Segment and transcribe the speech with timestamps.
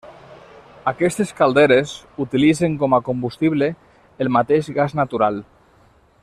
[0.91, 1.93] Aquestes calderes
[2.25, 3.69] utilitzen com a combustible
[4.25, 5.39] el mateix gas natural.